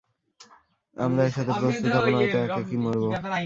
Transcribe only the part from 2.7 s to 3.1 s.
মরবো।